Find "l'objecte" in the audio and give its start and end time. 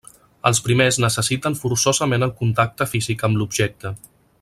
3.43-3.97